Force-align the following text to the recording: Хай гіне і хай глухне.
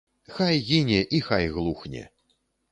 Хай 0.37 0.57
гіне 0.69 1.03
і 1.19 1.21
хай 1.29 1.49
глухне. 1.59 2.05